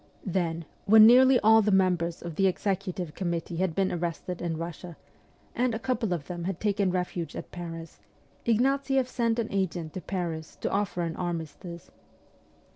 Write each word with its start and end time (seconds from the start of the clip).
Then, 0.25 0.65
when 0.85 1.05
nearly 1.05 1.39
all 1.41 1.61
the 1.61 1.69
members 1.69 2.23
of 2.23 2.35
the 2.35 2.47
Executive 2.47 3.13
Committee 3.13 3.57
had 3.57 3.75
been 3.75 3.91
arrested 3.91 4.41
in 4.41 4.57
Bussia, 4.57 4.95
and 5.53 5.75
a 5.75 5.77
couple 5.77 6.11
of 6.11 6.25
them 6.25 6.45
had 6.45 6.59
taken 6.59 6.89
refuge 6.89 7.35
at 7.35 7.51
Paris, 7.51 7.99
Ignatieff 8.43 9.07
sent 9.07 9.37
an 9.37 9.49
agent 9.51 9.93
to 9.93 10.01
Paris 10.01 10.55
to 10.61 10.71
offer 10.71 11.03
an 11.03 11.15
armistice. 11.17 11.91